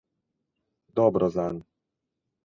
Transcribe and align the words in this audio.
Dobro 0.99 1.29
zanj. 1.35 1.59